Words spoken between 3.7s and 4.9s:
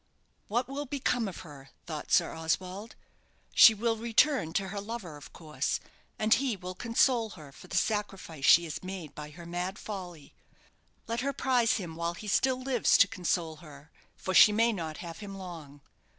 will return to her